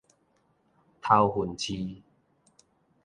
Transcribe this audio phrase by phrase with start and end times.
[0.99, 2.01] 頭份市